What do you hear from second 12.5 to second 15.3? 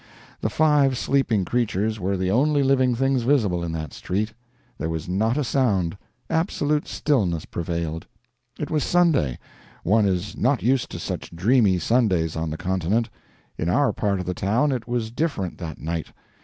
continent. In our part of the town it was